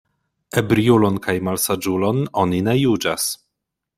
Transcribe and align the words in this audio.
Ebriulon 0.61 1.19
kaj 1.25 1.35
malsaĝulon 1.49 2.23
oni 2.45 2.65
ne 2.71 2.77
juĝas. 2.81 3.31